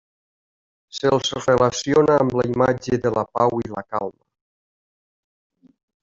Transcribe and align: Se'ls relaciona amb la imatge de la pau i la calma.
Se'ls 0.99 1.29
relaciona 1.41 2.15
amb 2.23 2.33
la 2.41 2.45
imatge 2.53 2.99
de 3.05 3.11
la 3.19 3.25
pau 3.39 3.61
i 3.67 3.73
la 3.75 3.83
calma. 3.95 5.71